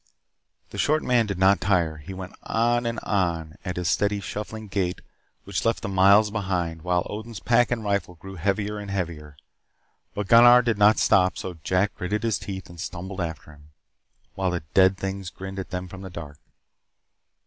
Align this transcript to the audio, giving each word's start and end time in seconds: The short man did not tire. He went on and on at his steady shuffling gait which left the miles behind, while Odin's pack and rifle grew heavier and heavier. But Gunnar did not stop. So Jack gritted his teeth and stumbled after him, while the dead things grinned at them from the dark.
The 0.71 0.79
short 0.79 1.03
man 1.03 1.27
did 1.27 1.37
not 1.37 1.61
tire. 1.61 1.97
He 1.97 2.11
went 2.11 2.33
on 2.41 2.87
and 2.87 2.99
on 3.01 3.57
at 3.63 3.75
his 3.75 3.87
steady 3.87 4.19
shuffling 4.19 4.67
gait 4.67 4.99
which 5.43 5.63
left 5.63 5.83
the 5.83 5.87
miles 5.87 6.31
behind, 6.31 6.81
while 6.81 7.05
Odin's 7.07 7.39
pack 7.39 7.69
and 7.69 7.83
rifle 7.83 8.15
grew 8.15 8.33
heavier 8.33 8.79
and 8.79 8.89
heavier. 8.89 9.37
But 10.15 10.27
Gunnar 10.27 10.63
did 10.63 10.79
not 10.79 10.97
stop. 10.97 11.37
So 11.37 11.53
Jack 11.63 11.93
gritted 11.93 12.23
his 12.23 12.39
teeth 12.39 12.67
and 12.67 12.79
stumbled 12.81 13.21
after 13.21 13.51
him, 13.51 13.69
while 14.33 14.49
the 14.49 14.61
dead 14.73 14.97
things 14.97 15.29
grinned 15.29 15.59
at 15.59 15.69
them 15.69 15.87
from 15.87 16.01
the 16.01 16.09
dark. 16.09 16.39